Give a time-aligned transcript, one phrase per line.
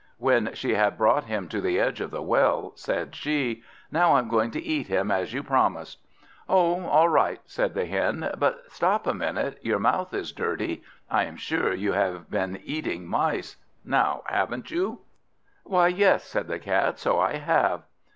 [0.17, 3.61] When she had brought him to the edge of the well, said she,
[3.91, 5.99] "Now I'm going to eat him as you promised."
[6.49, 8.27] "Oh, all right," said the Hen.
[8.39, 10.81] "But stop a minute, your mouth is dirty.
[11.11, 13.57] I am sure you have been eating mice.
[13.85, 15.01] Now haven't you?"
[15.65, 17.83] "Why, yes," said the Cat, "so I have."